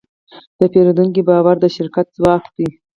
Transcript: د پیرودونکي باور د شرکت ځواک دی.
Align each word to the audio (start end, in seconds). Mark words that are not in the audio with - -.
د 0.59 0.61
پیرودونکي 0.73 1.21
باور 1.29 1.55
د 1.61 1.65
شرکت 1.75 2.07
ځواک 2.17 2.43
دی. 2.55 2.67